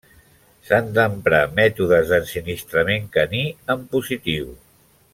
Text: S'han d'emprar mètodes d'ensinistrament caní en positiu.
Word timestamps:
S'han 0.69 0.87
d'emprar 0.95 1.41
mètodes 1.59 2.13
d'ensinistrament 2.15 3.07
caní 3.19 3.45
en 3.75 3.85
positiu. 3.95 4.53